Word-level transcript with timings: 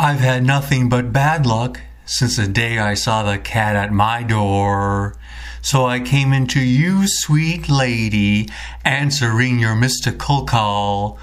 I've 0.00 0.20
had 0.20 0.46
nothing 0.46 0.88
but 0.88 1.12
bad 1.12 1.44
luck 1.44 1.80
since 2.06 2.36
the 2.36 2.46
day 2.46 2.78
I 2.78 2.94
saw 2.94 3.24
the 3.24 3.36
cat 3.36 3.74
at 3.74 3.92
my 3.92 4.22
door. 4.22 5.16
So 5.60 5.86
I 5.86 5.98
came 5.98 6.32
into 6.32 6.60
you, 6.60 7.08
sweet 7.08 7.68
lady, 7.68 8.48
answering 8.84 9.58
your 9.58 9.74
mystical 9.74 10.44
call. 10.44 11.18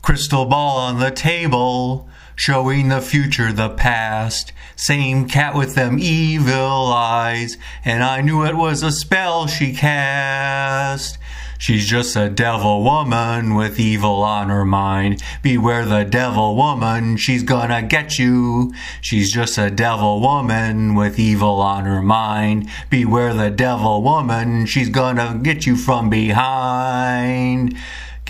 Crystal 0.00 0.44
ball 0.44 0.76
on 0.78 1.00
the 1.00 1.10
table, 1.10 2.08
showing 2.36 2.88
the 2.88 3.00
future, 3.00 3.52
the 3.52 3.70
past. 3.70 4.52
Same 4.76 5.26
cat 5.26 5.56
with 5.56 5.74
them 5.74 5.98
evil 5.98 6.86
eyes, 6.92 7.58
and 7.84 8.04
I 8.04 8.20
knew 8.20 8.44
it 8.44 8.56
was 8.56 8.84
a 8.84 8.92
spell 8.92 9.48
she 9.48 9.74
cast. 9.74 11.18
She's 11.60 11.86
just 11.86 12.16
a 12.16 12.30
devil 12.30 12.82
woman 12.82 13.54
with 13.54 13.78
evil 13.78 14.22
on 14.22 14.48
her 14.48 14.64
mind. 14.64 15.22
Beware 15.42 15.84
the 15.84 16.04
devil 16.04 16.56
woman, 16.56 17.18
she's 17.18 17.42
gonna 17.42 17.82
get 17.82 18.18
you. 18.18 18.72
She's 19.02 19.30
just 19.30 19.58
a 19.58 19.70
devil 19.70 20.22
woman 20.22 20.94
with 20.94 21.18
evil 21.18 21.60
on 21.60 21.84
her 21.84 22.00
mind. 22.00 22.66
Beware 22.88 23.34
the 23.34 23.50
devil 23.50 24.02
woman, 24.02 24.64
she's 24.64 24.88
gonna 24.88 25.38
get 25.42 25.66
you 25.66 25.76
from 25.76 26.08
behind. 26.08 27.76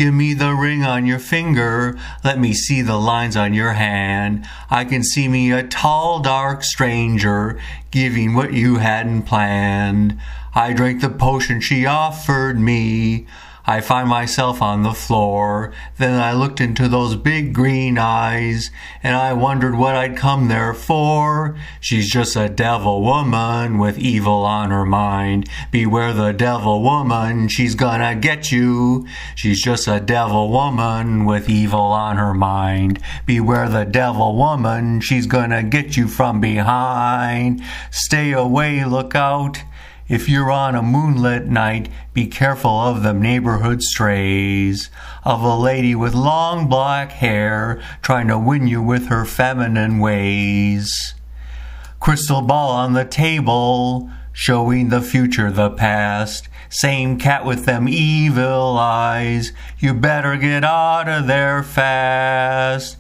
Give 0.01 0.15
me 0.15 0.33
the 0.33 0.55
ring 0.55 0.83
on 0.83 1.05
your 1.05 1.19
finger. 1.19 1.99
Let 2.25 2.39
me 2.39 2.55
see 2.55 2.81
the 2.81 2.97
lines 2.97 3.37
on 3.37 3.53
your 3.53 3.75
hand. 3.75 4.47
I 4.71 4.87
can 4.87 5.05
see 5.05 5.29
me 5.29 5.53
a 5.53 5.63
tall, 5.63 6.21
dark 6.21 6.65
stranger 6.65 7.61
giving 7.91 8.33
what 8.33 8.55
you 8.55 8.77
hadn't 8.77 9.25
planned. 9.25 10.19
I 10.55 10.73
drank 10.73 11.03
the 11.03 11.11
potion 11.11 11.61
she 11.61 11.85
offered 11.85 12.59
me. 12.59 13.27
I 13.71 13.81
find 13.81 14.09
myself 14.09 14.61
on 14.63 14.83
the 14.83 14.93
floor. 14.93 15.73
Then 15.97 16.21
I 16.21 16.33
looked 16.33 16.61
into 16.61 16.89
those 16.89 17.15
big 17.15 17.53
green 17.53 17.99
eyes, 17.99 18.73
and 19.01 19.15
I 19.15 19.33
wondered 19.33 19.77
what 19.77 19.95
I'd 19.95 20.17
come 20.17 20.49
there 20.49 20.75
for. 20.75 21.57
She's 21.79 22.11
just 22.11 22.35
a 22.35 22.49
devil 22.49 23.01
woman 23.01 23.79
with 23.79 23.97
evil 23.97 24.45
on 24.45 24.73
her 24.73 24.85
mind. 24.85 25.49
Beware 25.71 26.13
the 26.13 26.33
devil 26.33 26.83
woman, 26.83 27.47
she's 27.47 27.77
gonna 27.77 28.17
get 28.17 28.51
you. 28.51 29.07
She's 29.37 29.63
just 29.63 29.87
a 29.87 30.01
devil 30.01 30.51
woman 30.51 31.25
with 31.25 31.49
evil 31.49 31.93
on 31.93 32.17
her 32.17 32.35
mind. 32.35 32.99
Beware 33.25 33.69
the 33.69 33.85
devil 33.85 34.35
woman, 34.35 35.01
she's 35.01 35.29
gonna 35.29 35.63
get 35.63 35.97
you 35.97 36.09
from 36.09 36.41
behind. 36.41 37.63
Stay 37.93 38.33
away, 38.33 38.85
look 38.85 39.15
out. 39.15 39.63
If 40.11 40.29
you're 40.29 40.51
on 40.51 40.75
a 40.75 40.83
moonlit 40.83 41.47
night, 41.47 41.89
be 42.13 42.27
careful 42.27 42.69
of 42.69 43.05
the 43.05 43.13
neighborhood 43.13 43.81
strays, 43.81 44.91
of 45.23 45.41
a 45.41 45.55
lady 45.55 45.95
with 45.95 46.15
long 46.15 46.69
black 46.69 47.13
hair 47.13 47.81
trying 48.03 48.27
to 48.27 48.37
win 48.37 48.67
you 48.67 48.83
with 48.83 49.07
her 49.07 49.25
feminine 49.25 50.01
ways. 50.01 51.15
Crystal 52.01 52.43
ball 52.43 52.71
on 52.71 52.95
the 52.95 53.05
table, 53.05 54.11
showing 54.33 54.89
the 54.89 55.01
future, 55.01 55.49
the 55.49 55.71
past. 55.71 56.49
Same 56.69 57.17
cat 57.17 57.45
with 57.45 57.65
them 57.65 57.89
evil 57.89 58.79
eyes. 58.79 59.53
You 59.79 59.95
better 59.95 60.37
get 60.37 60.65
out 60.65 61.09
of 61.09 61.29
there 61.29 61.63
fast. 61.63 62.97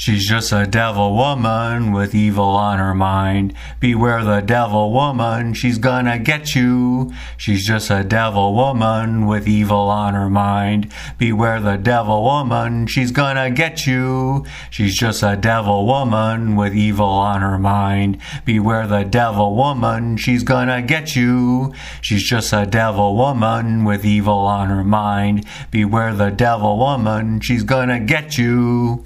She's 0.00 0.26
just 0.26 0.50
a 0.50 0.66
devil 0.66 1.14
woman 1.14 1.92
with 1.92 2.14
evil 2.14 2.56
on 2.56 2.78
her 2.78 2.94
mind. 2.94 3.52
Beware 3.80 4.24
the 4.24 4.40
devil 4.40 4.94
woman, 4.94 5.52
she's 5.52 5.76
gonna 5.76 6.18
get 6.18 6.54
you. 6.54 7.12
She's 7.36 7.66
just 7.66 7.90
a 7.90 8.02
devil 8.02 8.54
woman 8.54 9.26
with 9.26 9.46
evil 9.46 9.90
on 9.90 10.14
her 10.14 10.30
mind. 10.30 10.90
Beware 11.18 11.60
the 11.60 11.76
devil 11.76 12.24
woman, 12.24 12.86
she's 12.86 13.12
gonna 13.12 13.50
get 13.50 13.86
you. 13.86 14.46
She's 14.70 14.96
just 14.96 15.22
a 15.22 15.36
devil 15.36 15.84
woman 15.84 16.56
with 16.56 16.74
evil 16.74 17.04
on 17.04 17.42
her 17.42 17.58
mind. 17.58 18.16
Beware 18.46 18.86
the 18.86 19.04
devil 19.04 19.54
woman, 19.54 20.16
she's 20.16 20.42
gonna 20.42 20.80
get 20.80 21.14
you. 21.14 21.74
She's 22.00 22.22
just 22.22 22.54
a 22.54 22.64
devil 22.64 23.16
woman 23.16 23.84
with 23.84 24.06
evil 24.06 24.32
on 24.32 24.70
her 24.70 24.82
mind. 24.82 25.44
Beware 25.70 26.14
the 26.14 26.30
devil 26.30 26.78
woman, 26.78 27.40
she's 27.40 27.64
gonna 27.64 28.00
get 28.00 28.38
you. 28.38 29.04